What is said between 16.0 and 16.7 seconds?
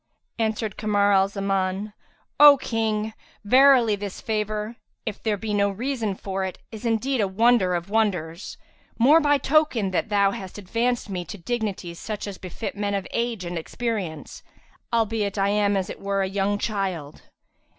were a young